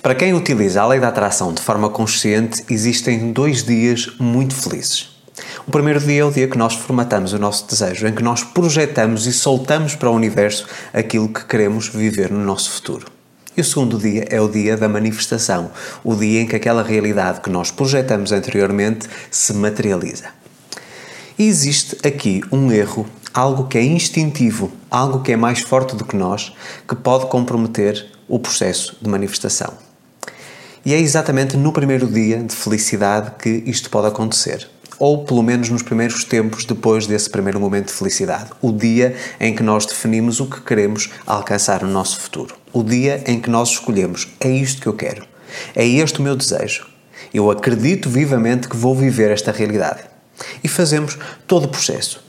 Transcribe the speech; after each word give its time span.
Para 0.00 0.14
quem 0.14 0.32
utiliza 0.32 0.80
a 0.80 0.86
lei 0.86 1.00
da 1.00 1.08
atração 1.08 1.52
de 1.52 1.60
forma 1.60 1.90
consciente, 1.90 2.64
existem 2.70 3.32
dois 3.32 3.64
dias 3.64 4.08
muito 4.20 4.54
felizes. 4.54 5.08
O 5.66 5.72
primeiro 5.72 5.98
dia 5.98 6.20
é 6.20 6.24
o 6.24 6.30
dia 6.30 6.46
que 6.46 6.56
nós 6.56 6.74
formatamos 6.74 7.32
o 7.32 7.38
nosso 7.38 7.66
desejo, 7.66 8.06
em 8.06 8.14
que 8.14 8.22
nós 8.22 8.44
projetamos 8.44 9.26
e 9.26 9.32
soltamos 9.32 9.96
para 9.96 10.08
o 10.08 10.14
universo 10.14 10.66
aquilo 10.92 11.28
que 11.28 11.44
queremos 11.44 11.88
viver 11.88 12.30
no 12.30 12.44
nosso 12.44 12.70
futuro. 12.70 13.06
E 13.56 13.60
o 13.60 13.64
segundo 13.64 13.98
dia 13.98 14.24
é 14.30 14.40
o 14.40 14.48
dia 14.48 14.76
da 14.76 14.88
manifestação, 14.88 15.72
o 16.04 16.14
dia 16.14 16.42
em 16.42 16.46
que 16.46 16.54
aquela 16.54 16.84
realidade 16.84 17.40
que 17.40 17.50
nós 17.50 17.72
projetamos 17.72 18.30
anteriormente 18.30 19.08
se 19.32 19.52
materializa. 19.52 20.26
E 21.36 21.48
existe 21.48 22.06
aqui 22.06 22.40
um 22.52 22.70
erro, 22.70 23.04
algo 23.34 23.66
que 23.66 23.76
é 23.76 23.82
instintivo, 23.82 24.70
algo 24.88 25.22
que 25.22 25.32
é 25.32 25.36
mais 25.36 25.60
forte 25.60 25.96
do 25.96 26.04
que 26.04 26.16
nós, 26.16 26.52
que 26.86 26.94
pode 26.94 27.26
comprometer 27.26 28.06
o 28.28 28.38
processo 28.38 28.96
de 29.02 29.10
manifestação. 29.10 29.87
E 30.88 30.94
é 30.94 30.98
exatamente 30.98 31.54
no 31.54 31.70
primeiro 31.70 32.06
dia 32.06 32.42
de 32.42 32.56
felicidade 32.56 33.32
que 33.38 33.62
isto 33.66 33.90
pode 33.90 34.06
acontecer. 34.06 34.66
Ou 34.98 35.22
pelo 35.22 35.42
menos 35.42 35.68
nos 35.68 35.82
primeiros 35.82 36.24
tempos 36.24 36.64
depois 36.64 37.06
desse 37.06 37.28
primeiro 37.28 37.60
momento 37.60 37.88
de 37.88 37.92
felicidade. 37.92 38.52
O 38.62 38.72
dia 38.72 39.14
em 39.38 39.54
que 39.54 39.62
nós 39.62 39.84
definimos 39.84 40.40
o 40.40 40.46
que 40.46 40.62
queremos 40.62 41.10
alcançar 41.26 41.82
no 41.82 41.90
nosso 41.90 42.18
futuro. 42.18 42.54
O 42.72 42.82
dia 42.82 43.22
em 43.26 43.38
que 43.38 43.50
nós 43.50 43.68
escolhemos: 43.68 44.28
é 44.40 44.48
isto 44.48 44.80
que 44.80 44.86
eu 44.86 44.94
quero. 44.94 45.26
É 45.76 45.86
este 45.86 46.20
o 46.20 46.22
meu 46.22 46.34
desejo. 46.34 46.86
Eu 47.34 47.50
acredito 47.50 48.08
vivamente 48.08 48.66
que 48.66 48.74
vou 48.74 48.96
viver 48.96 49.30
esta 49.30 49.52
realidade. 49.52 50.00
E 50.64 50.68
fazemos 50.68 51.18
todo 51.46 51.64
o 51.64 51.68
processo 51.68 52.24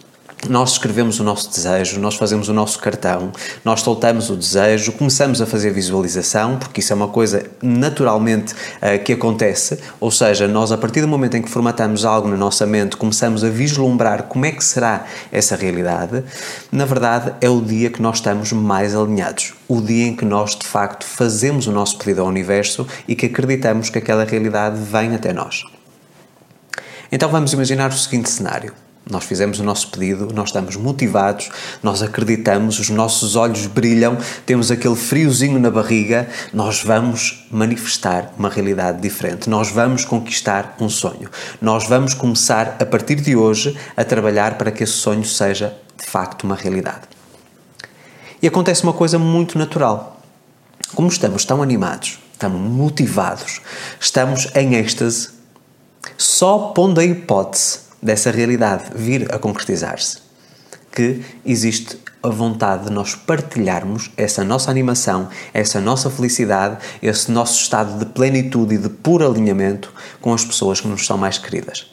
nós 0.48 0.72
escrevemos 0.72 1.20
o 1.20 1.24
nosso 1.24 1.50
desejo, 1.50 2.00
nós 2.00 2.16
fazemos 2.16 2.48
o 2.48 2.54
nosso 2.54 2.80
cartão, 2.80 3.32
nós 3.66 3.82
soltamos 3.82 4.30
o 4.30 4.36
desejo, 4.36 4.94
começamos 4.94 5.42
a 5.42 5.46
fazer 5.46 5.72
visualização, 5.72 6.58
porque 6.58 6.80
isso 6.80 6.94
é 6.94 6.96
uma 6.96 7.10
coisa 7.10 7.46
naturalmente 7.62 8.54
uh, 8.54 9.04
que 9.04 9.14
acontece, 9.14 9.80
ou 10.00 10.12
seja, 10.12 10.48
nós 10.48 10.72
a 10.72 10.78
partir 10.78 11.02
do 11.02 11.08
momento 11.08 11.36
em 11.36 11.42
que 11.42 11.50
formatamos 11.50 12.06
algo 12.06 12.28
na 12.28 12.38
nossa 12.38 12.66
mente, 12.66 12.96
começamos 12.96 13.44
a 13.44 13.50
vislumbrar 13.50 14.24
como 14.24 14.46
é 14.46 14.52
que 14.52 14.64
será 14.64 15.06
essa 15.32 15.56
realidade, 15.56 16.24
na 16.72 16.86
verdade 16.86 17.34
é 17.42 17.50
o 17.50 17.62
dia 17.62 17.90
que 17.90 18.02
nós 18.02 18.18
estamos 18.18 18.54
mais 18.54 18.96
alinhados, 18.96 19.54
o 19.68 19.82
dia 19.82 20.08
em 20.08 20.16
que 20.16 20.26
nós 20.26 20.56
de 20.56 20.66
facto 20.66 21.06
fazemos 21.06 21.68
o 21.68 21.72
nosso 21.72 21.98
pedido 21.98 22.22
ao 22.22 22.28
universo 22.28 22.88
e 23.08 23.16
que 23.16 23.26
acreditamos 23.26 23.90
que 23.90 23.98
aquela 23.98 24.24
realidade 24.24 24.80
vem 24.80 25.14
até 25.14 25.34
nós. 25.34 25.64
Então 27.12 27.30
vamos 27.30 27.54
imaginar 27.54 27.90
o 27.90 27.98
seguinte 27.98 28.30
cenário. 28.30 28.74
Nós 29.10 29.24
fizemos 29.24 29.60
o 29.60 29.64
nosso 29.64 29.88
pedido, 29.90 30.32
nós 30.36 30.50
estamos 30.50 30.76
motivados, 30.76 31.50
nós 31.82 32.04
acreditamos, 32.04 32.78
os 32.78 32.92
nossos 32.92 33.36
olhos 33.36 33.66
brilham, 33.66 34.16
temos 34.46 34.70
aquele 34.70 34.96
friozinho 34.96 35.60
na 35.60 35.72
barriga, 35.72 36.30
nós 36.54 36.84
vamos 36.84 37.48
manifestar 37.50 38.32
uma 38.38 38.50
realidade 38.50 39.02
diferente, 39.02 39.50
nós 39.50 39.72
vamos 39.72 40.06
conquistar 40.06 40.76
um 40.80 40.88
sonho. 40.88 41.28
Nós 41.60 41.88
vamos 41.88 42.14
começar 42.14 42.78
a 42.80 42.86
partir 42.86 43.16
de 43.16 43.36
hoje 43.36 43.76
a 43.98 44.04
trabalhar 44.04 44.60
para 44.60 44.72
que 44.72 44.84
esse 44.84 44.94
sonho 44.94 45.26
seja 45.26 45.76
de 45.98 46.06
facto 46.06 46.44
uma 46.44 46.56
realidade. 46.56 47.08
E 48.40 48.48
acontece 48.48 48.84
uma 48.84 48.94
coisa 48.94 49.18
muito 49.18 49.58
natural. 49.58 50.22
Como 50.94 51.08
estamos 51.08 51.44
tão 51.46 51.64
animados, 51.64 52.20
estamos 52.34 52.62
motivados, 52.62 53.60
estamos 54.00 54.50
em 54.54 54.76
êxtase, 54.76 55.30
só 56.16 56.72
pondo 56.76 57.00
a 57.00 57.04
hipótese 57.04 57.89
dessa 58.02 58.32
realidade 58.32 58.92
vir 58.96 59.34
a 59.34 59.38
concretizar-se, 59.38 60.20
que 60.92 61.24
existe 61.46 62.00
a 62.22 62.30
vontade 62.30 62.86
de 62.86 62.92
nós 62.92 63.16
partilharmos 63.16 64.12
essa 64.18 64.44
nossa 64.44 64.70
animação, 64.70 65.30
essa 65.54 65.80
nossa 65.80 66.10
felicidade, 66.10 66.78
esse 67.02 67.32
nosso 67.32 67.62
estado 67.62 67.98
de 67.98 68.06
plenitude 68.06 68.76
e 68.76 68.78
de 68.78 68.90
puro 68.90 69.26
alinhamento 69.26 69.94
com 70.20 70.34
as 70.34 70.44
pessoas 70.44 70.82
que 70.82 70.88
nos 70.88 71.06
são 71.06 71.18
mais 71.18 71.38
queridas. 71.38 71.88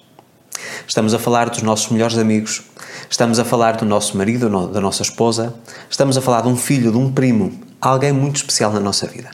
Estamos 0.87 1.15
a 1.15 1.19
falar 1.19 1.49
dos 1.49 1.63
nossos 1.63 1.91
melhores 1.91 2.19
amigos, 2.19 2.63
estamos 3.09 3.39
a 3.39 3.45
falar 3.45 3.77
do 3.77 3.85
nosso 3.85 4.17
marido, 4.17 4.49
da 4.69 4.81
nossa 4.81 5.03
esposa, 5.03 5.55
estamos 5.89 6.17
a 6.17 6.21
falar 6.21 6.43
de 6.43 6.49
um 6.49 6.57
filho, 6.57 6.91
de 6.91 6.99
um 6.99 7.13
primo, 7.13 7.53
alguém 7.81 8.13
muito 8.13 8.37
especial 8.37 8.73
na 8.73 8.81
nossa 8.81 9.07
vida. 9.07 9.31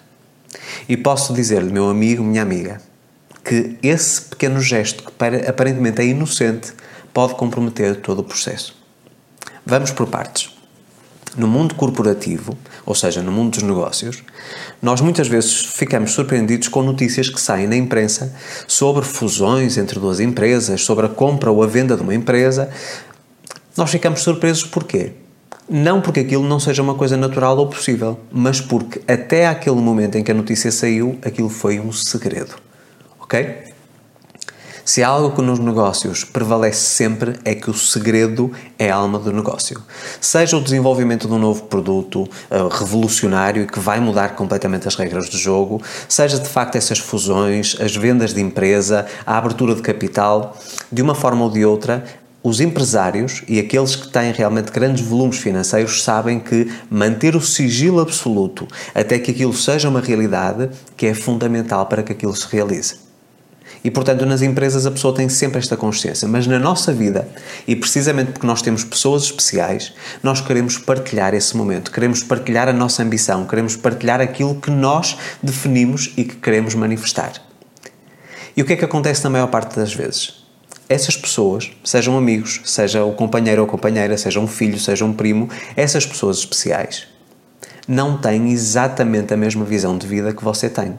E 0.89 0.97
posso 0.97 1.33
dizer-lhe, 1.33 1.73
meu 1.73 1.89
amigo, 1.89 2.23
minha 2.23 2.43
amiga, 2.43 2.81
que 3.45 3.77
esse 3.83 4.23
pequeno 4.23 4.61
gesto, 4.61 5.03
que 5.03 5.11
aparentemente 5.49 6.01
é 6.01 6.07
inocente, 6.07 6.73
pode 7.13 7.35
comprometer 7.35 7.97
todo 7.97 8.21
o 8.21 8.25
processo. 8.25 8.75
Vamos 9.67 9.91
por 9.91 10.07
partes. 10.07 10.51
No 11.37 11.49
mundo 11.49 11.75
corporativo, 11.75 12.57
ou 12.85 12.95
seja, 12.95 13.23
no 13.23 13.33
mundo 13.33 13.53
dos 13.53 13.63
negócios, 13.63 14.23
nós 14.83 15.01
muitas 15.01 15.29
vezes 15.29 15.65
ficamos 15.65 16.13
surpreendidos 16.13 16.69
com 16.69 16.83
notícias 16.83 17.31
que 17.31 17.41
saem 17.41 17.67
na 17.67 17.77
imprensa 17.77 18.35
sobre 18.69 19.03
fusões 19.03 19.79
entre 19.79 19.99
duas 19.99 20.21
empresas, 20.21 20.83
sobre 20.83 21.07
a 21.07 21.09
compra 21.09 21.51
ou 21.51 21.63
a 21.63 21.67
venda 21.67 21.97
de 21.97 22.03
uma 22.03 22.15
empresa. 22.15 22.69
Nós 23.77 23.91
ficamos 23.91 24.21
surpresos 24.21 24.65
porquê? 24.65 25.13
Não 25.71 26.03
porque 26.03 26.21
aquilo 26.21 26.47
não 26.47 26.61
seja 26.61 26.83
uma 26.83 26.95
coisa 26.95 27.17
natural 27.17 27.57
ou 27.57 27.67
possível, 27.67 28.21
mas 28.31 28.61
porque 28.61 29.01
até 29.11 29.47
aquele 29.47 29.77
momento 29.77 30.19
em 30.19 30.23
que 30.23 30.31
a 30.31 30.35
notícia 30.35 30.71
saiu, 30.71 31.19
aquilo 31.23 31.49
foi 31.49 31.81
um 31.81 31.93
segredo 31.93 32.57
ok? 33.33 33.73
Se 34.85 35.03
há 35.03 35.09
algo 35.09 35.35
que 35.35 35.41
nos 35.41 35.59
negócios 35.59 36.25
prevalece 36.25 36.81
sempre 36.81 37.35
é 37.45 37.55
que 37.55 37.71
o 37.71 37.75
segredo 37.75 38.53
é 38.79 38.91
a 38.91 38.97
alma 38.97 39.19
do 39.19 39.33
negócio. 39.33 39.81
Seja 40.21 40.57
o 40.57 40.61
desenvolvimento 40.61 41.29
de 41.29 41.33
um 41.33 41.39
novo 41.39 41.63
produto 41.65 42.25
uh, 42.25 42.69
revolucionário 42.69 43.63
e 43.63 43.67
que 43.67 43.79
vai 43.79 44.01
mudar 44.01 44.35
completamente 44.35 44.89
as 44.89 44.97
regras 44.97 45.31
do 45.31 45.39
jogo, 45.39 45.81
seja 46.09 46.39
de 46.39 46.49
facto 46.49 46.77
essas 46.77 46.99
fusões, 46.99 47.77
as 47.81 47.95
vendas 47.95 48.35
de 48.35 48.41
empresa, 48.41 49.07
a 49.25 49.39
abertura 49.39 49.75
de 49.75 49.83
capital, 49.83 50.59
de 50.91 51.01
uma 51.01 51.15
forma 51.15 51.45
ou 51.45 51.51
de 51.51 51.65
outra, 51.65 52.05
os 52.43 52.61
empresários 52.61 53.45
e 53.47 53.61
aqueles 53.61 53.95
que 53.95 54.09
têm 54.09 54.33
realmente 54.33 54.73
grandes 54.73 55.07
volumes 55.07 55.39
financeiros 55.39 56.03
sabem 56.03 56.41
que 56.41 56.71
manter 56.91 57.37
o 57.37 57.41
sigilo 57.41 58.01
absoluto 58.01 58.67
até 58.93 59.17
que 59.19 59.31
aquilo 59.31 59.55
seja 59.55 59.89
uma 59.89 60.01
realidade 60.01 60.69
que 60.97 61.07
é 61.07 61.15
fundamental 61.15 61.87
para 61.87 62.03
que 62.03 62.13
aquilo 62.13 62.35
se 62.35 62.49
realize. 62.51 63.12
E, 63.85 63.91
portanto, 63.91 64.25
nas 64.25 64.43
empresas 64.43 64.87
a 64.87 64.91
pessoa 64.91 65.15
tem 65.15 65.29
sempre 65.29 65.59
esta 65.59 65.77
consciência. 65.77 66.29
Mas 66.29 66.47
na 66.47 66.59
nossa 66.59 66.93
vida, 66.93 67.29
e 67.67 67.75
precisamente 67.75 68.33
porque 68.33 68.47
nós 68.47 68.63
temos 68.63 68.85
pessoas 68.85 69.25
especiais, 69.25 69.93
nós 70.23 70.41
queremos 70.41 70.79
partilhar 70.79 71.35
esse 71.35 71.57
momento, 71.57 71.91
queremos 71.91 72.23
partilhar 72.23 72.69
a 72.69 72.73
nossa 72.73 73.03
ambição, 73.03 73.47
queremos 73.47 73.75
partilhar 73.75 74.21
aquilo 74.21 74.55
que 74.55 74.71
nós 74.71 75.17
definimos 75.43 76.13
e 76.17 76.25
que 76.25 76.37
queremos 76.37 76.75
manifestar. 76.75 77.33
E 78.57 78.63
o 78.63 78.65
que 78.65 78.75
é 78.75 78.77
que 78.77 78.85
acontece 78.85 79.25
na 79.25 79.31
maior 79.31 79.49
parte 79.49 79.77
das 79.77 79.93
vezes? 79.93 80.43
Essas 80.89 81.17
pessoas, 81.17 81.71
sejam 81.83 82.19
amigos, 82.19 82.61
seja 82.65 83.03
o 83.03 83.15
companheiro 83.15 83.63
ou 83.63 83.69
companheira, 83.69 84.17
seja 84.17 84.39
um 84.39 84.47
filho, 84.47 84.79
seja 84.79 85.05
um 85.05 85.13
primo, 85.13 85.49
essas 85.75 86.05
pessoas 86.05 86.39
especiais 86.39 87.07
não 87.89 88.17
têm 88.17 88.53
exatamente 88.53 89.35
a 89.35 89.37
mesma 89.37 89.65
visão 89.65 89.99
de 89.99 90.07
vida 90.07 90.33
que 90.33 90.45
você 90.45 90.69
tem. 90.69 90.97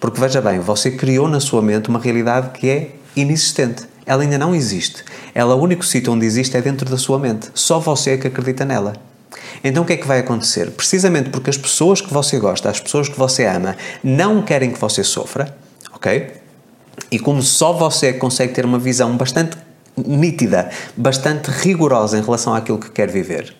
Porque 0.00 0.20
veja 0.20 0.40
bem, 0.40 0.60
você 0.60 0.90
criou 0.90 1.28
na 1.28 1.40
sua 1.40 1.62
mente 1.62 1.88
uma 1.88 1.98
realidade 1.98 2.50
que 2.58 2.68
é 2.68 2.90
inexistente. 3.14 3.84
Ela 4.04 4.22
ainda 4.22 4.38
não 4.38 4.54
existe. 4.54 5.04
Ela, 5.34 5.54
o 5.54 5.62
único 5.62 5.84
sítio 5.84 6.12
onde 6.12 6.26
existe 6.26 6.56
é 6.56 6.60
dentro 6.60 6.88
da 6.90 6.98
sua 6.98 7.18
mente. 7.18 7.48
Só 7.54 7.78
você 7.78 8.12
é 8.12 8.16
que 8.16 8.26
acredita 8.26 8.64
nela. 8.64 8.94
Então 9.62 9.82
o 9.82 9.86
que 9.86 9.92
é 9.92 9.96
que 9.96 10.06
vai 10.06 10.18
acontecer? 10.18 10.70
Precisamente 10.72 11.30
porque 11.30 11.50
as 11.50 11.56
pessoas 11.56 12.00
que 12.00 12.12
você 12.12 12.38
gosta, 12.38 12.68
as 12.68 12.80
pessoas 12.80 13.08
que 13.08 13.18
você 13.18 13.46
ama, 13.46 13.76
não 14.02 14.42
querem 14.42 14.70
que 14.70 14.80
você 14.80 15.04
sofra, 15.04 15.56
ok? 15.92 16.32
E 17.10 17.18
como 17.18 17.42
só 17.42 17.72
você 17.72 18.12
consegue 18.12 18.52
ter 18.52 18.64
uma 18.64 18.78
visão 18.78 19.16
bastante 19.16 19.56
nítida, 19.96 20.70
bastante 20.96 21.50
rigorosa 21.50 22.18
em 22.18 22.22
relação 22.22 22.54
àquilo 22.54 22.78
que 22.78 22.90
quer 22.90 23.08
viver, 23.08 23.54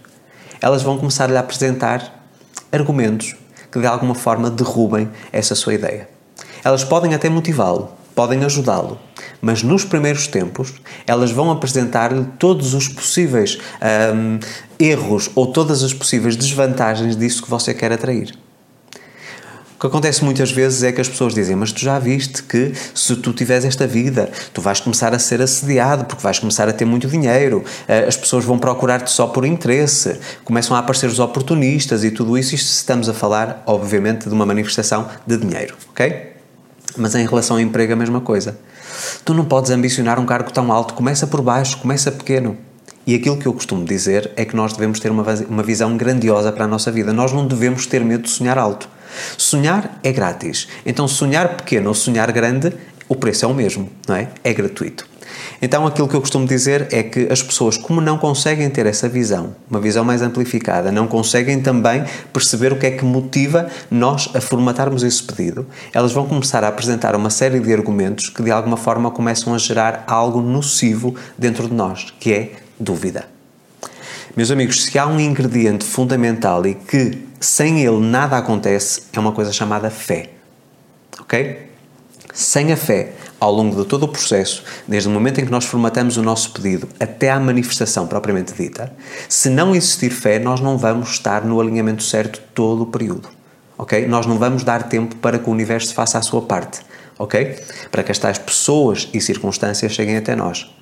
elas 0.60 0.82
vão 0.82 0.98
começar 0.98 1.24
a 1.24 1.28
lhe 1.28 1.36
apresentar 1.36 2.26
argumentos 2.70 3.34
que 3.72 3.80
de 3.80 3.86
alguma 3.86 4.14
forma 4.14 4.50
derrubem 4.50 5.08
essa 5.32 5.54
sua 5.54 5.74
ideia. 5.74 6.08
Elas 6.62 6.84
podem 6.84 7.14
até 7.14 7.28
motivá-lo, 7.28 7.88
podem 8.14 8.44
ajudá-lo, 8.44 8.98
mas 9.40 9.62
nos 9.62 9.84
primeiros 9.84 10.26
tempos 10.26 10.74
elas 11.06 11.32
vão 11.32 11.50
apresentar-lhe 11.50 12.24
todos 12.38 12.74
os 12.74 12.86
possíveis 12.86 13.58
hum, 14.14 14.38
erros 14.78 15.30
ou 15.34 15.46
todas 15.46 15.82
as 15.82 15.92
possíveis 15.92 16.36
desvantagens 16.36 17.16
disso 17.16 17.42
que 17.42 17.50
você 17.50 17.72
quer 17.74 17.92
atrair. 17.92 18.32
Que 19.82 19.88
acontece 19.88 20.24
muitas 20.24 20.52
vezes 20.52 20.84
é 20.84 20.92
que 20.92 21.00
as 21.00 21.08
pessoas 21.08 21.34
dizem: 21.34 21.56
Mas 21.56 21.72
tu 21.72 21.80
já 21.80 21.98
viste 21.98 22.44
que 22.44 22.72
se 22.94 23.16
tu 23.16 23.32
tiveres 23.32 23.64
esta 23.64 23.84
vida, 23.84 24.30
tu 24.54 24.60
vais 24.60 24.78
começar 24.78 25.12
a 25.12 25.18
ser 25.18 25.42
assediado 25.42 26.04
porque 26.04 26.22
vais 26.22 26.38
começar 26.38 26.68
a 26.68 26.72
ter 26.72 26.84
muito 26.84 27.08
dinheiro, 27.08 27.64
eh, 27.88 28.04
as 28.06 28.16
pessoas 28.16 28.44
vão 28.44 28.60
procurar-te 28.60 29.10
só 29.10 29.26
por 29.26 29.44
interesse, 29.44 30.20
começam 30.44 30.76
a 30.76 30.78
aparecer 30.78 31.08
os 31.08 31.18
oportunistas 31.18 32.04
e 32.04 32.12
tudo 32.12 32.38
isso. 32.38 32.54
Isto 32.54 32.68
estamos 32.68 33.08
a 33.08 33.12
falar, 33.12 33.60
obviamente, 33.66 34.28
de 34.28 34.32
uma 34.32 34.46
manifestação 34.46 35.08
de 35.26 35.36
dinheiro, 35.36 35.74
ok? 35.90 36.30
Mas 36.96 37.16
em 37.16 37.26
relação 37.26 37.56
ao 37.56 37.60
emprego, 37.60 37.92
a 37.92 37.96
mesma 37.96 38.20
coisa. 38.20 38.56
Tu 39.24 39.34
não 39.34 39.44
podes 39.44 39.72
ambicionar 39.72 40.20
um 40.20 40.24
cargo 40.24 40.52
tão 40.52 40.70
alto, 40.70 40.94
começa 40.94 41.26
por 41.26 41.42
baixo, 41.42 41.78
começa 41.78 42.12
pequeno. 42.12 42.56
E 43.04 43.16
aquilo 43.16 43.36
que 43.36 43.46
eu 43.46 43.52
costumo 43.52 43.84
dizer 43.84 44.30
é 44.36 44.44
que 44.44 44.54
nós 44.54 44.74
devemos 44.74 45.00
ter 45.00 45.10
uma, 45.10 45.24
uma 45.48 45.62
visão 45.64 45.96
grandiosa 45.96 46.52
para 46.52 46.66
a 46.66 46.68
nossa 46.68 46.92
vida. 46.92 47.12
Nós 47.12 47.32
não 47.32 47.48
devemos 47.48 47.84
ter 47.84 48.04
medo 48.04 48.22
de 48.22 48.30
sonhar 48.30 48.56
alto. 48.56 48.88
Sonhar 49.36 49.98
é 50.02 50.12
grátis. 50.12 50.68
Então, 50.84 51.06
sonhar 51.08 51.56
pequeno 51.56 51.88
ou 51.88 51.94
sonhar 51.94 52.30
grande, 52.32 52.72
o 53.08 53.16
preço 53.16 53.44
é 53.44 53.48
o 53.48 53.54
mesmo, 53.54 53.90
não 54.08 54.16
é? 54.16 54.28
É 54.42 54.52
gratuito. 54.52 55.12
Então, 55.60 55.86
aquilo 55.86 56.08
que 56.08 56.14
eu 56.14 56.20
costumo 56.20 56.46
dizer 56.46 56.88
é 56.90 57.02
que 57.02 57.28
as 57.30 57.42
pessoas, 57.42 57.76
como 57.76 58.00
não 58.00 58.18
conseguem 58.18 58.68
ter 58.68 58.86
essa 58.86 59.08
visão, 59.08 59.54
uma 59.70 59.80
visão 59.80 60.04
mais 60.04 60.22
amplificada, 60.22 60.90
não 60.90 61.06
conseguem 61.06 61.60
também 61.60 62.04
perceber 62.32 62.72
o 62.72 62.78
que 62.78 62.86
é 62.86 62.90
que 62.90 63.04
motiva 63.04 63.68
nós 63.90 64.28
a 64.34 64.40
formatarmos 64.40 65.02
esse 65.02 65.22
pedido, 65.22 65.66
elas 65.92 66.12
vão 66.12 66.26
começar 66.26 66.64
a 66.64 66.68
apresentar 66.68 67.14
uma 67.14 67.30
série 67.30 67.60
de 67.60 67.72
argumentos 67.72 68.28
que 68.28 68.42
de 68.42 68.50
alguma 68.50 68.76
forma 68.76 69.10
começam 69.10 69.54
a 69.54 69.58
gerar 69.58 70.04
algo 70.06 70.40
nocivo 70.40 71.14
dentro 71.38 71.68
de 71.68 71.74
nós, 71.74 72.12
que 72.18 72.32
é 72.32 72.52
dúvida. 72.78 73.31
Meus 74.34 74.50
amigos, 74.50 74.84
se 74.84 74.98
há 74.98 75.06
um 75.06 75.20
ingrediente 75.20 75.84
fundamental 75.84 76.64
e 76.66 76.74
que 76.74 77.22
sem 77.38 77.84
ele 77.84 78.00
nada 78.00 78.38
acontece, 78.38 79.02
é 79.12 79.20
uma 79.20 79.32
coisa 79.32 79.52
chamada 79.52 79.90
fé. 79.90 80.30
Ok? 81.20 81.68
Sem 82.32 82.72
a 82.72 82.76
fé, 82.76 83.12
ao 83.38 83.52
longo 83.52 83.82
de 83.82 83.86
todo 83.86 84.04
o 84.04 84.08
processo, 84.08 84.64
desde 84.88 85.06
o 85.06 85.12
momento 85.12 85.38
em 85.38 85.44
que 85.44 85.50
nós 85.50 85.66
formatamos 85.66 86.16
o 86.16 86.22
nosso 86.22 86.50
pedido 86.54 86.88
até 86.98 87.30
à 87.30 87.38
manifestação 87.38 88.06
propriamente 88.06 88.54
dita, 88.54 88.90
se 89.28 89.50
não 89.50 89.76
existir 89.76 90.08
fé, 90.08 90.38
nós 90.38 90.62
não 90.62 90.78
vamos 90.78 91.10
estar 91.10 91.44
no 91.44 91.60
alinhamento 91.60 92.02
certo 92.02 92.40
todo 92.54 92.84
o 92.84 92.86
período. 92.86 93.28
Ok? 93.76 94.06
Nós 94.06 94.24
não 94.24 94.38
vamos 94.38 94.64
dar 94.64 94.84
tempo 94.84 95.14
para 95.16 95.38
que 95.38 95.50
o 95.50 95.52
universo 95.52 95.92
faça 95.92 96.16
a 96.16 96.22
sua 96.22 96.40
parte. 96.40 96.80
Ok? 97.18 97.58
Para 97.90 98.02
que 98.02 98.10
as 98.10 98.18
tais 98.18 98.38
pessoas 98.38 99.10
e 99.12 99.20
circunstâncias 99.20 99.92
cheguem 99.92 100.16
até 100.16 100.34
nós. 100.34 100.72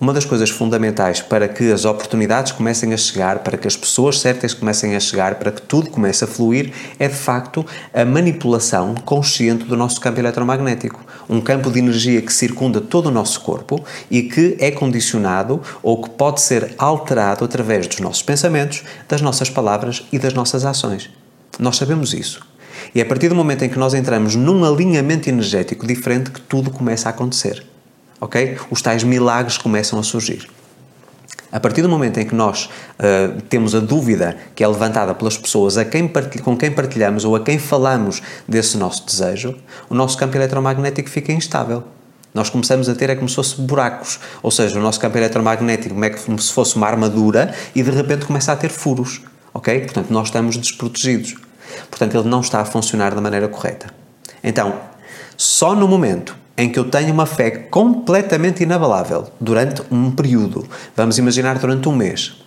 Uma 0.00 0.12
das 0.12 0.24
coisas 0.24 0.50
fundamentais 0.50 1.20
para 1.20 1.48
que 1.48 1.72
as 1.72 1.84
oportunidades 1.84 2.52
comecem 2.52 2.92
a 2.92 2.96
chegar, 2.96 3.40
para 3.40 3.56
que 3.56 3.66
as 3.66 3.76
pessoas 3.76 4.20
certas 4.20 4.54
comecem 4.54 4.96
a 4.96 5.00
chegar, 5.00 5.36
para 5.36 5.52
que 5.52 5.62
tudo 5.62 5.90
comece 5.90 6.24
a 6.24 6.26
fluir, 6.26 6.72
é 6.98 7.08
de 7.08 7.14
facto 7.14 7.64
a 7.92 8.04
manipulação 8.04 8.94
consciente 8.94 9.64
do 9.64 9.76
nosso 9.76 10.00
campo 10.00 10.20
eletromagnético. 10.20 11.00
Um 11.28 11.40
campo 11.40 11.70
de 11.70 11.78
energia 11.78 12.20
que 12.20 12.32
circunda 12.32 12.80
todo 12.80 13.06
o 13.06 13.10
nosso 13.10 13.40
corpo 13.40 13.82
e 14.10 14.22
que 14.22 14.56
é 14.58 14.70
condicionado 14.70 15.60
ou 15.82 16.02
que 16.02 16.10
pode 16.10 16.40
ser 16.40 16.74
alterado 16.76 17.44
através 17.44 17.86
dos 17.86 18.00
nossos 18.00 18.22
pensamentos, 18.22 18.82
das 19.08 19.20
nossas 19.20 19.48
palavras 19.48 20.04
e 20.12 20.18
das 20.18 20.34
nossas 20.34 20.64
ações. 20.64 21.10
Nós 21.58 21.76
sabemos 21.76 22.12
isso. 22.12 22.40
E 22.94 23.00
é 23.00 23.02
a 23.02 23.06
partir 23.06 23.28
do 23.28 23.34
momento 23.34 23.64
em 23.64 23.68
que 23.68 23.78
nós 23.78 23.94
entramos 23.94 24.34
num 24.34 24.64
alinhamento 24.64 25.28
energético 25.28 25.86
diferente 25.86 26.30
que 26.30 26.40
tudo 26.40 26.70
começa 26.70 27.08
a 27.08 27.10
acontecer 27.10 27.71
ok? 28.22 28.56
Os 28.70 28.80
tais 28.80 29.02
milagres 29.02 29.58
começam 29.58 29.98
a 29.98 30.02
surgir. 30.02 30.48
A 31.50 31.58
partir 31.58 31.82
do 31.82 31.88
momento 31.88 32.18
em 32.20 32.24
que 32.24 32.34
nós 32.34 32.66
uh, 32.66 33.42
temos 33.42 33.74
a 33.74 33.80
dúvida 33.80 34.36
que 34.54 34.62
é 34.62 34.68
levantada 34.68 35.12
pelas 35.12 35.36
pessoas 35.36 35.76
a 35.76 35.84
quem 35.84 36.08
com 36.42 36.56
quem 36.56 36.70
partilhamos 36.70 37.24
ou 37.24 37.34
a 37.36 37.40
quem 37.40 37.58
falamos 37.58 38.22
desse 38.48 38.78
nosso 38.78 39.04
desejo, 39.04 39.54
o 39.90 39.94
nosso 39.94 40.16
campo 40.16 40.36
eletromagnético 40.36 41.10
fica 41.10 41.32
instável. 41.32 41.82
Nós 42.32 42.48
começamos 42.48 42.88
a 42.88 42.94
ter 42.94 43.10
é 43.10 43.16
como 43.16 43.28
se 43.28 43.34
fosse 43.34 43.60
buracos, 43.60 44.18
ou 44.42 44.50
seja, 44.50 44.78
o 44.78 44.82
nosso 44.82 44.98
campo 44.98 45.18
eletromagnético 45.18 46.02
é 46.02 46.10
como 46.10 46.38
se 46.38 46.52
fosse 46.52 46.76
uma 46.76 46.86
armadura 46.86 47.52
e 47.74 47.82
de 47.82 47.90
repente 47.90 48.24
começa 48.24 48.52
a 48.52 48.56
ter 48.56 48.70
furos, 48.70 49.20
ok? 49.52 49.80
Portanto, 49.80 50.10
nós 50.10 50.28
estamos 50.28 50.56
desprotegidos. 50.56 51.34
Portanto, 51.90 52.16
ele 52.16 52.28
não 52.28 52.40
está 52.40 52.60
a 52.60 52.64
funcionar 52.64 53.14
da 53.14 53.20
maneira 53.20 53.48
correta. 53.48 53.88
Então, 54.42 54.80
só 55.36 55.74
no 55.74 55.86
momento 55.86 56.34
em 56.56 56.68
que 56.68 56.78
eu 56.78 56.84
tenho 56.84 57.12
uma 57.12 57.26
fé 57.26 57.50
completamente 57.50 58.62
inabalável 58.62 59.28
durante 59.40 59.82
um 59.90 60.10
período, 60.10 60.66
vamos 60.96 61.18
imaginar 61.18 61.58
durante 61.58 61.88
um 61.88 61.96
mês, 61.96 62.42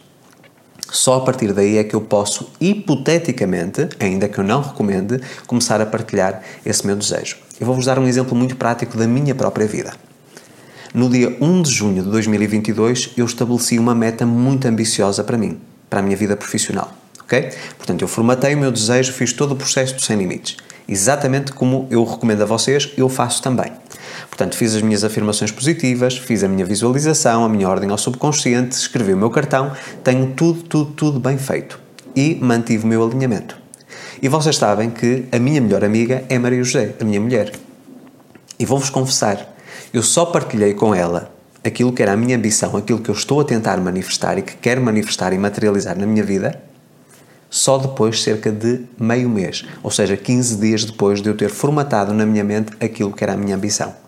só 0.96 1.16
a 1.16 1.22
partir 1.22 1.52
daí 1.52 1.78
é 1.78 1.84
que 1.84 1.94
eu 1.94 2.02
posso, 2.02 2.52
hipoteticamente, 2.60 3.90
ainda 4.00 4.30
que 4.30 4.38
eu 4.38 4.44
não 4.44 4.62
recomende, 4.62 5.19
começar 5.46 5.81
a 5.81 5.86
partilhar 5.86 6.42
esse 6.66 6.86
meu 6.86 6.96
desejo. 6.96 7.38
Eu 7.60 7.66
vou-vos 7.66 7.86
dar 7.86 8.00
um 8.00 8.07
exemplo 8.07 8.36
muito 8.36 8.56
prático 8.56 8.98
da 8.98 9.06
minha 9.06 9.36
própria 9.36 9.68
vida. 9.68 9.94
No 10.94 11.10
dia 11.10 11.36
1 11.42 11.62
de 11.63 11.72
junho 11.72 12.02
de 12.02 12.10
2022, 12.10 13.12
eu 13.18 13.25
estabeleci 13.25 13.78
uma 13.78 13.94
meta 13.94 14.25
muito 14.25 14.68
ambiciosa 14.68 15.24
para 15.24 15.38
mim, 15.38 15.60
para 15.90 16.00
a 16.00 16.04
minha 16.04 16.16
vida 16.16 16.38
profissional. 16.38 16.94
Ok? 17.22 17.50
Portanto, 17.78 18.02
eu 18.02 18.07
formatei 18.07 18.56
o 18.56 18.57
meu 18.57 18.72
desejo, 18.72 19.12
fiz 19.12 19.34
todo 19.34 19.52
o 19.52 19.56
processo 19.56 19.96
do 19.96 20.02
Sem 20.02 20.18
Limites. 20.18 20.56
Exatamente 20.88 21.52
como 21.52 21.88
eu 21.90 22.06
recomendo 22.06 22.44
a 22.44 22.46
vocês, 22.46 22.92
eu 22.96 23.10
faço 23.10 23.42
também. 23.42 23.72
Portanto, 24.30 24.56
fiz 24.56 24.75
as 24.75 24.81
minhas 24.81 25.04
afirmações 25.04 25.51
positivas, 25.51 26.18
fiz 26.18 26.44
a 26.44 26.48
minha 26.48 26.66
visualização, 26.66 27.45
a 27.45 27.50
minha 27.50 27.68
ordem 27.69 27.89
ao 27.89 27.98
subconsciente, 27.98 28.75
escrevi 28.75 29.13
o 29.13 29.18
meu 29.18 29.30
cartão, 29.30 29.72
tenho 30.04 30.33
tudo, 30.33 30.63
tudo, 30.63 30.92
tudo 30.92 31.19
bem 31.19 31.38
feito. 31.38 31.80
E 32.16 32.36
mantive 32.36 32.83
o 32.83 32.88
meu 32.88 33.04
alinhamento. 33.04 33.57
E 34.22 34.27
vocês 34.27 34.57
sabem 34.57 34.89
que 34.89 35.25
a 35.31 35.39
minha 35.39 35.62
melhor 35.62 35.83
amiga 35.83 36.24
é 36.30 36.39
Maria 36.39 36.63
José, 36.63 36.94
a 37.00 37.04
minha 37.04 37.19
mulher. 37.19 37.51
E 38.57 38.66
vou-vos 38.66 38.89
confessar, 38.89 39.56
eu 39.94 40.01
só 40.01 40.25
partilhei 40.25 40.74
com 40.74 40.94
ela 40.94 41.31
aquilo 41.63 41.92
que 41.92 42.01
era 42.01 42.13
a 42.13 42.18
minha 42.18 42.38
ambição, 42.38 42.78
aquilo 42.78 43.00
que 43.00 43.10
eu 43.10 43.16
estou 43.16 43.42
a 43.42 43.44
tentar 43.44 43.78
manifestar 43.78 44.38
e 44.38 44.42
que 44.42 44.56
quero 44.56 44.81
manifestar 44.81 45.33
e 45.33 45.38
materializar 45.38 45.98
na 45.98 46.06
minha 46.06 46.24
vida, 46.24 46.62
só 47.50 47.78
depois, 47.78 48.21
cerca 48.21 48.51
de 48.51 48.81
meio 49.00 49.30
mês, 49.30 49.66
ou 49.81 49.89
seja, 49.89 50.18
15 50.18 50.57
dias 50.57 50.83
depois 50.83 51.21
de 51.21 51.30
eu 51.30 51.38
ter 51.38 51.50
formatado 51.50 52.13
na 52.13 52.25
minha 52.25 52.44
mente 52.44 52.74
aquilo 52.80 53.13
que 53.13 53.24
era 53.24 53.33
a 53.33 53.38
minha 53.38 53.56
ambição. 53.56 54.05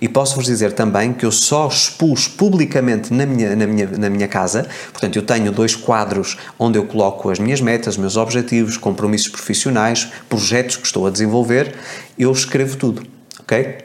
E 0.00 0.08
posso-vos 0.08 0.44
dizer 0.44 0.72
também 0.72 1.12
que 1.12 1.24
eu 1.24 1.32
só 1.32 1.66
expus 1.68 2.28
publicamente 2.28 3.12
na 3.12 3.26
minha, 3.26 3.56
na, 3.56 3.66
minha, 3.66 3.86
na 3.86 4.10
minha 4.10 4.28
casa, 4.28 4.68
portanto, 4.92 5.16
eu 5.16 5.22
tenho 5.22 5.50
dois 5.52 5.74
quadros 5.74 6.36
onde 6.58 6.78
eu 6.78 6.84
coloco 6.84 7.30
as 7.30 7.38
minhas 7.38 7.60
metas, 7.60 7.96
meus 7.96 8.16
objetivos, 8.16 8.76
compromissos 8.76 9.28
profissionais, 9.28 10.08
projetos 10.28 10.76
que 10.76 10.86
estou 10.86 11.06
a 11.06 11.10
desenvolver, 11.10 11.74
eu 12.18 12.30
escrevo 12.32 12.76
tudo, 12.76 13.02
ok? 13.40 13.78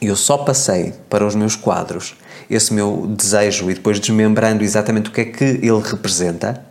Eu 0.00 0.16
só 0.16 0.38
passei 0.38 0.94
para 1.08 1.26
os 1.26 1.34
meus 1.34 1.54
quadros 1.54 2.16
esse 2.50 2.74
meu 2.74 3.06
desejo 3.16 3.70
e 3.70 3.74
depois 3.74 4.00
desmembrando 4.00 4.64
exatamente 4.64 5.08
o 5.08 5.12
que 5.12 5.20
é 5.20 5.24
que 5.24 5.44
ele 5.44 5.80
representa, 5.82 6.64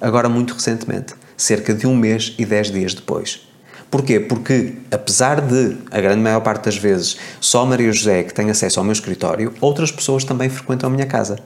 agora 0.00 0.28
muito 0.28 0.54
recentemente, 0.54 1.14
cerca 1.36 1.72
de 1.72 1.86
um 1.86 1.96
mês 1.96 2.34
e 2.38 2.44
dez 2.44 2.70
dias 2.70 2.94
depois. 2.94 3.53
Porquê? 3.94 4.18
Porque, 4.18 4.72
apesar 4.90 5.40
de, 5.40 5.76
a 5.88 6.00
grande 6.00 6.20
maior 6.20 6.40
parte 6.40 6.64
das 6.64 6.76
vezes, 6.76 7.16
só 7.40 7.64
Maria 7.64 7.92
José 7.92 8.24
que 8.24 8.34
tem 8.34 8.50
acesso 8.50 8.80
ao 8.80 8.84
meu 8.84 8.92
escritório, 8.92 9.54
outras 9.60 9.92
pessoas 9.92 10.24
também 10.24 10.48
frequentam 10.48 10.90
a 10.90 10.92
minha 10.92 11.06
casa. 11.06 11.38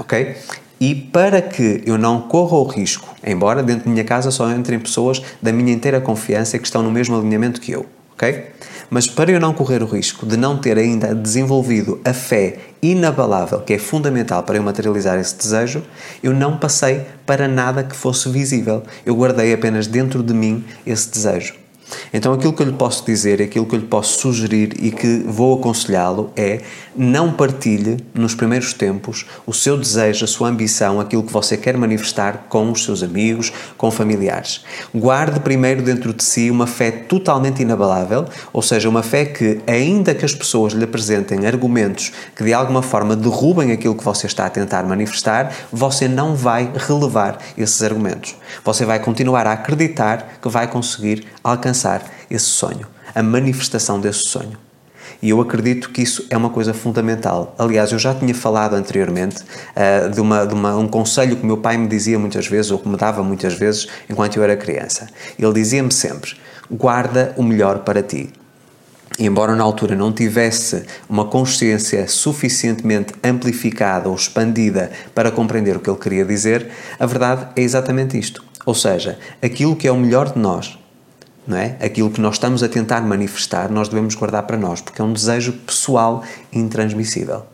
Ok? 0.00 0.34
E 0.80 0.94
para 0.94 1.42
que 1.42 1.82
eu 1.84 1.98
não 1.98 2.22
corra 2.22 2.56
o 2.56 2.64
risco, 2.64 3.14
embora 3.22 3.62
dentro 3.62 3.84
da 3.84 3.90
minha 3.90 4.02
casa 4.02 4.30
só 4.30 4.50
entrem 4.50 4.78
pessoas 4.78 5.22
da 5.42 5.52
minha 5.52 5.74
inteira 5.74 6.00
confiança 6.00 6.58
que 6.58 6.64
estão 6.64 6.82
no 6.82 6.90
mesmo 6.90 7.14
alinhamento 7.14 7.60
que 7.60 7.70
eu, 7.70 7.84
ok? 8.16 8.46
Mas 8.88 9.06
para 9.06 9.30
eu 9.30 9.38
não 9.38 9.52
correr 9.52 9.82
o 9.82 9.86
risco 9.86 10.24
de 10.24 10.36
não 10.36 10.56
ter 10.56 10.78
ainda 10.78 11.14
desenvolvido 11.14 12.00
a 12.04 12.12
fé 12.12 12.58
inabalável 12.82 13.60
que 13.60 13.74
é 13.74 13.78
fundamental 13.78 14.42
para 14.42 14.56
eu 14.56 14.62
materializar 14.62 15.18
esse 15.18 15.36
desejo, 15.36 15.82
eu 16.22 16.32
não 16.32 16.56
passei 16.56 17.02
para 17.26 17.46
nada 17.46 17.84
que 17.84 17.94
fosse 17.94 18.28
visível. 18.28 18.82
Eu 19.04 19.14
guardei 19.14 19.52
apenas 19.52 19.86
dentro 19.86 20.22
de 20.22 20.32
mim 20.32 20.64
esse 20.86 21.10
desejo. 21.10 21.65
Então, 22.12 22.32
aquilo 22.32 22.52
que 22.52 22.62
eu 22.62 22.66
lhe 22.66 22.72
posso 22.72 23.04
dizer, 23.04 23.40
aquilo 23.40 23.66
que 23.66 23.74
eu 23.74 23.80
lhe 23.80 23.86
posso 23.86 24.20
sugerir 24.20 24.72
e 24.82 24.90
que 24.90 25.18
vou 25.26 25.58
aconselhá-lo 25.58 26.30
é 26.36 26.60
não 26.96 27.32
partilhe 27.32 27.98
nos 28.14 28.34
primeiros 28.34 28.72
tempos 28.72 29.26
o 29.46 29.52
seu 29.52 29.76
desejo, 29.76 30.24
a 30.24 30.28
sua 30.28 30.48
ambição, 30.48 30.98
aquilo 30.98 31.22
que 31.22 31.32
você 31.32 31.56
quer 31.56 31.76
manifestar 31.76 32.46
com 32.48 32.70
os 32.72 32.84
seus 32.84 33.02
amigos, 33.02 33.52
com 33.76 33.90
familiares. 33.90 34.64
Guarde 34.94 35.40
primeiro 35.40 35.82
dentro 35.82 36.12
de 36.12 36.24
si 36.24 36.50
uma 36.50 36.66
fé 36.66 36.90
totalmente 36.90 37.62
inabalável, 37.62 38.24
ou 38.52 38.62
seja, 38.62 38.88
uma 38.88 39.02
fé 39.02 39.24
que, 39.26 39.60
ainda 39.66 40.14
que 40.14 40.24
as 40.24 40.34
pessoas 40.34 40.72
lhe 40.72 40.84
apresentem 40.84 41.46
argumentos 41.46 42.12
que 42.34 42.42
de 42.42 42.52
alguma 42.52 42.82
forma 42.82 43.14
derrubem 43.14 43.72
aquilo 43.72 43.94
que 43.94 44.04
você 44.04 44.26
está 44.26 44.46
a 44.46 44.50
tentar 44.50 44.82
manifestar, 44.84 45.52
você 45.70 46.08
não 46.08 46.34
vai 46.34 46.70
relevar 46.74 47.38
esses 47.56 47.82
argumentos. 47.82 48.34
Você 48.64 48.84
vai 48.84 48.98
continuar 48.98 49.46
a 49.46 49.52
acreditar 49.52 50.38
que 50.40 50.48
vai 50.48 50.66
conseguir 50.66 51.26
alcançar 51.44 51.75
esse 52.30 52.46
sonho, 52.46 52.86
a 53.14 53.22
manifestação 53.22 54.00
desse 54.00 54.28
sonho. 54.28 54.58
E 55.22 55.30
eu 55.30 55.40
acredito 55.40 55.90
que 55.90 56.02
isso 56.02 56.26
é 56.28 56.36
uma 56.36 56.50
coisa 56.50 56.74
fundamental. 56.74 57.54
Aliás, 57.58 57.90
eu 57.92 57.98
já 57.98 58.14
tinha 58.14 58.34
falado 58.34 58.74
anteriormente 58.74 59.42
uh, 59.42 60.10
de, 60.10 60.20
uma, 60.20 60.46
de 60.46 60.54
uma, 60.54 60.76
um 60.76 60.88
conselho 60.88 61.36
que 61.36 61.46
meu 61.46 61.56
pai 61.56 61.76
me 61.76 61.86
dizia 61.86 62.18
muitas 62.18 62.46
vezes, 62.46 62.70
ou 62.70 62.78
que 62.78 62.88
me 62.88 62.96
dava 62.96 63.22
muitas 63.22 63.54
vezes, 63.54 63.86
enquanto 64.08 64.36
eu 64.36 64.42
era 64.42 64.56
criança. 64.56 65.08
Ele 65.38 65.52
dizia-me 65.52 65.92
sempre: 65.92 66.36
guarda 66.70 67.32
o 67.36 67.42
melhor 67.42 67.80
para 67.80 68.02
ti. 68.02 68.30
E 69.18 69.24
embora 69.24 69.54
na 69.56 69.64
altura 69.64 69.96
não 69.96 70.12
tivesse 70.12 70.84
uma 71.08 71.24
consciência 71.24 72.06
suficientemente 72.06 73.14
amplificada 73.24 74.10
ou 74.10 74.14
expandida 74.14 74.90
para 75.14 75.30
compreender 75.30 75.74
o 75.76 75.80
que 75.80 75.88
ele 75.88 75.98
queria 75.98 76.24
dizer, 76.24 76.68
a 76.98 77.06
verdade 77.06 77.48
é 77.56 77.62
exatamente 77.62 78.18
isto. 78.18 78.44
Ou 78.66 78.74
seja, 78.74 79.18
aquilo 79.40 79.74
que 79.74 79.88
é 79.88 79.92
o 79.92 79.96
melhor 79.96 80.32
de 80.32 80.38
nós, 80.38 80.78
não 81.46 81.56
é? 81.56 81.76
Aquilo 81.80 82.10
que 82.10 82.20
nós 82.20 82.34
estamos 82.34 82.62
a 82.62 82.68
tentar 82.68 83.00
manifestar, 83.02 83.70
nós 83.70 83.88
devemos 83.88 84.14
guardar 84.14 84.42
para 84.44 84.56
nós, 84.56 84.80
porque 84.80 85.00
é 85.00 85.04
um 85.04 85.12
desejo 85.12 85.52
pessoal 85.52 86.22
intransmissível. 86.52 87.44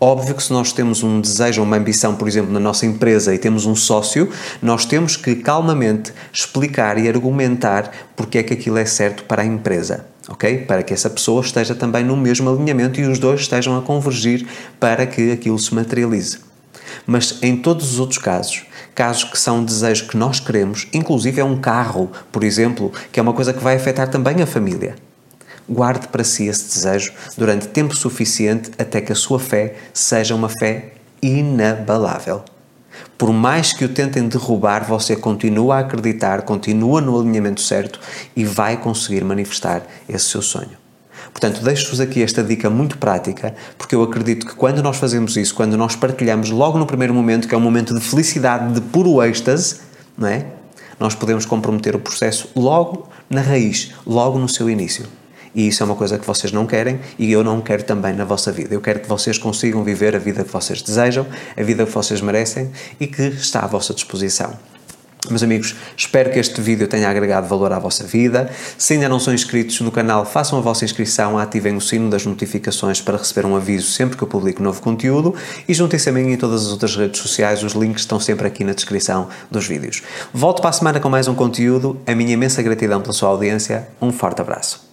Óbvio 0.00 0.34
que 0.34 0.42
se 0.42 0.52
nós 0.52 0.72
temos 0.72 1.02
um 1.02 1.20
desejo 1.20 1.62
uma 1.62 1.76
ambição, 1.76 2.14
por 2.14 2.28
exemplo, 2.28 2.52
na 2.52 2.60
nossa 2.60 2.86
empresa 2.86 3.34
e 3.34 3.38
temos 3.38 3.66
um 3.66 3.74
sócio, 3.74 4.30
nós 4.62 4.84
temos 4.84 5.16
que 5.16 5.34
calmamente 5.34 6.12
explicar 6.32 6.98
e 6.98 7.08
argumentar 7.08 7.90
porque 8.14 8.38
é 8.38 8.42
que 8.42 8.52
aquilo 8.52 8.78
é 8.78 8.84
certo 8.84 9.24
para 9.24 9.42
a 9.42 9.44
empresa. 9.44 10.06
ok? 10.28 10.58
Para 10.58 10.84
que 10.84 10.94
essa 10.94 11.10
pessoa 11.10 11.40
esteja 11.40 11.74
também 11.74 12.04
no 12.04 12.16
mesmo 12.16 12.48
alinhamento 12.48 13.00
e 13.00 13.06
os 13.06 13.18
dois 13.18 13.40
estejam 13.40 13.76
a 13.76 13.82
convergir 13.82 14.46
para 14.78 15.04
que 15.04 15.32
aquilo 15.32 15.58
se 15.58 15.74
materialize. 15.74 16.38
Mas 17.04 17.38
em 17.42 17.56
todos 17.56 17.92
os 17.92 17.98
outros 17.98 18.18
casos, 18.18 18.66
casos 18.98 19.22
que 19.22 19.38
são 19.38 19.64
desejos 19.64 20.08
que 20.08 20.16
nós 20.16 20.40
queremos, 20.40 20.88
inclusive 20.92 21.40
é 21.40 21.44
um 21.44 21.60
carro, 21.60 22.10
por 22.32 22.42
exemplo, 22.42 22.92
que 23.12 23.20
é 23.20 23.22
uma 23.22 23.32
coisa 23.32 23.52
que 23.52 23.62
vai 23.62 23.76
afetar 23.76 24.08
também 24.08 24.42
a 24.42 24.46
família 24.46 24.96
guarde 25.70 26.08
para 26.08 26.24
si 26.24 26.46
esse 26.46 26.64
desejo 26.74 27.12
durante 27.36 27.68
tempo 27.68 27.94
suficiente 27.94 28.70
até 28.78 29.00
que 29.02 29.12
a 29.12 29.14
sua 29.14 29.38
fé 29.38 29.74
seja 29.92 30.34
uma 30.34 30.48
fé 30.48 30.94
inabalável. 31.20 32.42
Por 33.18 33.32
mais 33.32 33.72
que 33.74 33.84
o 33.84 33.88
tentem 33.88 34.26
derrubar, 34.26 34.84
você 34.84 35.14
continua 35.14 35.76
a 35.76 35.80
acreditar, 35.80 36.42
continua 36.42 37.00
no 37.00 37.20
alinhamento 37.20 37.60
certo 37.60 38.00
e 38.34 38.44
vai 38.44 38.78
conseguir 38.78 39.22
manifestar 39.22 39.82
esse 40.08 40.24
seu 40.24 40.40
sonho. 40.40 40.87
Portanto, 41.32 41.62
deixo-vos 41.62 42.00
aqui 42.00 42.22
esta 42.22 42.42
dica 42.42 42.68
muito 42.68 42.98
prática, 42.98 43.54
porque 43.76 43.94
eu 43.94 44.02
acredito 44.02 44.46
que 44.46 44.54
quando 44.54 44.82
nós 44.82 44.96
fazemos 44.96 45.36
isso, 45.36 45.54
quando 45.54 45.76
nós 45.76 45.94
partilhamos 45.94 46.50
logo 46.50 46.78
no 46.78 46.86
primeiro 46.86 47.14
momento, 47.14 47.46
que 47.46 47.54
é 47.54 47.58
um 47.58 47.60
momento 47.60 47.94
de 47.94 48.00
felicidade, 48.00 48.74
de 48.74 48.80
puro 48.80 49.22
êxtase, 49.22 49.80
não 50.16 50.28
é? 50.28 50.46
Nós 50.98 51.14
podemos 51.14 51.46
comprometer 51.46 51.94
o 51.94 51.98
processo 51.98 52.48
logo 52.56 53.08
na 53.30 53.40
raiz, 53.40 53.92
logo 54.04 54.38
no 54.38 54.48
seu 54.48 54.68
início. 54.68 55.06
E 55.54 55.68
isso 55.68 55.82
é 55.82 55.86
uma 55.86 55.94
coisa 55.94 56.18
que 56.18 56.26
vocês 56.26 56.52
não 56.52 56.66
querem 56.66 57.00
e 57.18 57.30
eu 57.32 57.42
não 57.42 57.60
quero 57.60 57.82
também 57.82 58.12
na 58.14 58.24
vossa 58.24 58.52
vida. 58.52 58.74
Eu 58.74 58.80
quero 58.80 59.00
que 59.00 59.08
vocês 59.08 59.38
consigam 59.38 59.82
viver 59.82 60.14
a 60.14 60.18
vida 60.18 60.44
que 60.44 60.52
vocês 60.52 60.82
desejam, 60.82 61.26
a 61.56 61.62
vida 61.62 61.84
que 61.84 61.92
vocês 61.92 62.20
merecem 62.20 62.70
e 63.00 63.06
que 63.06 63.22
está 63.22 63.60
à 63.60 63.66
vossa 63.66 63.94
disposição. 63.94 64.52
Meus 65.28 65.42
amigos, 65.42 65.74
espero 65.96 66.30
que 66.30 66.38
este 66.38 66.60
vídeo 66.60 66.86
tenha 66.86 67.10
agregado 67.10 67.46
valor 67.48 67.72
à 67.72 67.78
vossa 67.78 68.04
vida. 68.04 68.50
Se 68.78 68.94
ainda 68.94 69.08
não 69.08 69.18
são 69.18 69.34
inscritos 69.34 69.80
no 69.80 69.90
canal, 69.90 70.24
façam 70.24 70.58
a 70.58 70.62
vossa 70.62 70.84
inscrição, 70.84 71.36
ativem 71.36 71.76
o 71.76 71.80
sino 71.80 72.08
das 72.08 72.24
notificações 72.24 73.00
para 73.00 73.18
receber 73.18 73.44
um 73.44 73.56
aviso 73.56 73.90
sempre 73.90 74.16
que 74.16 74.22
eu 74.22 74.28
publico 74.28 74.62
novo 74.62 74.80
conteúdo 74.80 75.34
e 75.68 75.74
juntem-se 75.74 76.08
a 76.08 76.12
mim 76.12 76.32
em 76.32 76.36
todas 76.36 76.66
as 76.66 76.72
outras 76.72 76.96
redes 76.96 77.20
sociais, 77.20 77.62
os 77.62 77.72
links 77.72 78.02
estão 78.02 78.20
sempre 78.20 78.46
aqui 78.46 78.62
na 78.64 78.72
descrição 78.72 79.28
dos 79.50 79.66
vídeos. 79.66 80.02
Volto 80.32 80.62
para 80.62 80.70
a 80.70 80.72
semana 80.72 81.00
com 81.00 81.08
mais 81.08 81.26
um 81.26 81.34
conteúdo, 81.34 82.00
a 82.06 82.14
minha 82.14 82.32
imensa 82.32 82.62
gratidão 82.62 83.02
pela 83.02 83.12
sua 83.12 83.28
audiência, 83.28 83.88
um 84.00 84.12
forte 84.12 84.40
abraço. 84.40 84.87